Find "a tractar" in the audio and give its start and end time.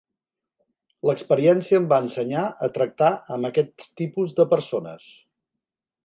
2.67-3.09